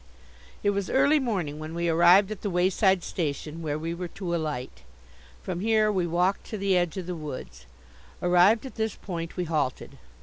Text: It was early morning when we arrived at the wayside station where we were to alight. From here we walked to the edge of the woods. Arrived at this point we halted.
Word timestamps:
It 0.63 0.71
was 0.71 0.89
early 0.89 1.19
morning 1.19 1.59
when 1.59 1.75
we 1.75 1.87
arrived 1.87 2.31
at 2.31 2.41
the 2.41 2.49
wayside 2.49 3.03
station 3.03 3.61
where 3.61 3.77
we 3.77 3.93
were 3.93 4.07
to 4.07 4.33
alight. 4.33 4.81
From 5.43 5.59
here 5.59 5.91
we 5.91 6.07
walked 6.07 6.43
to 6.45 6.57
the 6.57 6.75
edge 6.75 6.97
of 6.97 7.05
the 7.05 7.13
woods. 7.13 7.67
Arrived 8.19 8.65
at 8.65 8.75
this 8.77 8.95
point 8.95 9.37
we 9.37 9.43
halted. 9.43 9.99